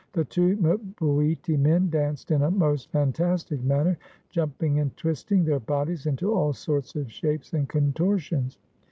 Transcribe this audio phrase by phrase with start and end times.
[0.13, 3.99] The two mbuiti men danced in a most fantastic manner,
[4.31, 8.57] jumping and twisting their bodies into all sorts of shapes and contortions.